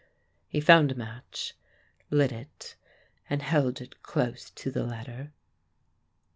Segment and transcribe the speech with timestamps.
[0.47, 1.53] He found a match,
[2.09, 2.75] lit it
[3.29, 5.31] and held it close to the letter.